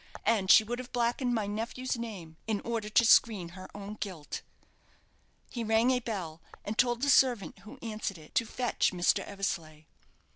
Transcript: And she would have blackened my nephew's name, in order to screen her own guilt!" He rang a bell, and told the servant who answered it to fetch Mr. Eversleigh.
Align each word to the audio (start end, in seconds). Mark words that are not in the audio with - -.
And 0.25 0.49
she 0.49 0.63
would 0.63 0.79
have 0.79 0.91
blackened 0.91 1.35
my 1.35 1.45
nephew's 1.45 1.95
name, 1.95 2.35
in 2.47 2.59
order 2.61 2.89
to 2.89 3.05
screen 3.05 3.49
her 3.49 3.69
own 3.77 3.97
guilt!" 3.99 4.41
He 5.51 5.63
rang 5.63 5.91
a 5.91 5.99
bell, 5.99 6.41
and 6.65 6.75
told 6.75 7.03
the 7.03 7.09
servant 7.11 7.59
who 7.59 7.77
answered 7.83 8.17
it 8.17 8.33
to 8.33 8.45
fetch 8.47 8.93
Mr. 8.93 9.19
Eversleigh. 9.23 9.83